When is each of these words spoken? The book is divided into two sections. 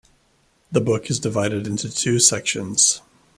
The 0.71 0.81
book 0.81 1.11
is 1.11 1.19
divided 1.19 1.67
into 1.67 1.87
two 1.87 2.17
sections. 2.17 3.01